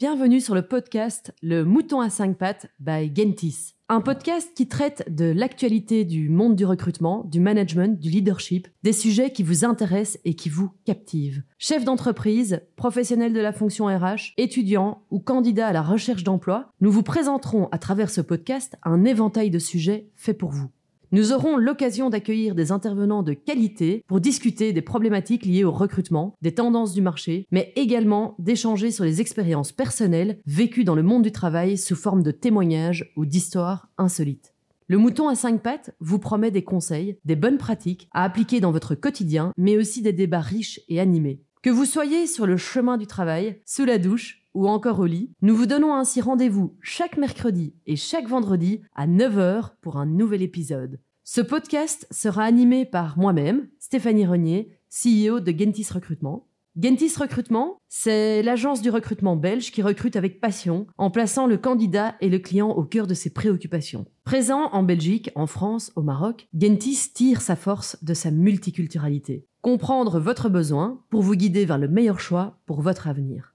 [0.00, 3.74] Bienvenue sur le podcast Le Mouton à 5 pattes by Gentis.
[3.90, 8.94] Un podcast qui traite de l'actualité du monde du recrutement, du management, du leadership, des
[8.94, 11.42] sujets qui vous intéressent et qui vous captivent.
[11.58, 16.90] Chef d'entreprise, professionnel de la fonction RH, étudiant ou candidat à la recherche d'emploi, nous
[16.90, 20.70] vous présenterons à travers ce podcast un éventail de sujets faits pour vous.
[21.12, 26.36] Nous aurons l'occasion d'accueillir des intervenants de qualité pour discuter des problématiques liées au recrutement,
[26.40, 31.24] des tendances du marché, mais également d'échanger sur les expériences personnelles vécues dans le monde
[31.24, 34.54] du travail sous forme de témoignages ou d'histoires insolites.
[34.86, 38.70] Le mouton à cinq pattes vous promet des conseils, des bonnes pratiques à appliquer dans
[38.70, 41.42] votre quotidien, mais aussi des débats riches et animés.
[41.62, 45.30] Que vous soyez sur le chemin du travail, sous la douche, ou encore au lit,
[45.42, 50.42] nous vous donnons ainsi rendez-vous chaque mercredi et chaque vendredi à 9h pour un nouvel
[50.42, 51.00] épisode.
[51.24, 56.48] Ce podcast sera animé par moi-même, Stéphanie Renier, CEO de Gentis Recrutement.
[56.76, 62.14] Gentis Recrutement, c'est l'agence du recrutement belge qui recrute avec passion en plaçant le candidat
[62.20, 64.06] et le client au cœur de ses préoccupations.
[64.24, 69.46] Présent en Belgique, en France, au Maroc, Gentis tire sa force de sa multiculturalité.
[69.62, 73.54] Comprendre votre besoin pour vous guider vers le meilleur choix pour votre avenir.